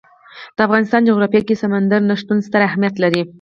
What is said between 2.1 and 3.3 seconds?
شتون ستر اهمیت لري.